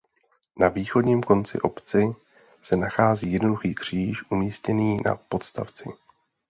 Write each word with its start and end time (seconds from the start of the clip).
Na 0.57 0.69
východním 0.69 1.21
konci 1.23 1.61
obci 1.61 2.15
se 2.61 2.75
nachází 2.75 3.31
jednoduchý 3.33 3.75
křížek 3.75 4.25
umístěný 4.31 4.97
na 5.05 5.15
podstavci. 5.15 5.89